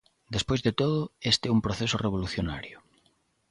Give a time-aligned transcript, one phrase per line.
[0.35, 0.99] Despois de todo,
[1.31, 2.77] este é un proceso revolucionario.